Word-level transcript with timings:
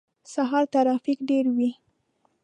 سهار 0.33 0.65
ترافیک 0.73 1.19
ډیر 1.29 1.45
وی 1.55 1.71